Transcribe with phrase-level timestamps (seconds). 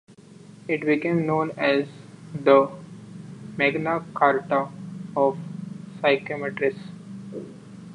[0.67, 1.87] It became known as
[2.33, 2.71] the
[3.55, 4.67] Magna Carta
[5.15, 5.37] of
[5.99, 6.79] Psychrometrics.